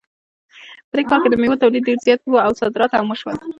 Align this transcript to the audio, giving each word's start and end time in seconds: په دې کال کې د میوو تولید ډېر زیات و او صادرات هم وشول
په 0.89 0.93
دې 0.97 1.03
کال 1.09 1.19
کې 1.21 1.29
د 1.31 1.35
میوو 1.41 1.61
تولید 1.61 1.83
ډېر 1.87 1.99
زیات 2.05 2.21
و 2.23 2.35
او 2.45 2.51
صادرات 2.61 2.91
هم 2.93 3.05
وشول 3.09 3.37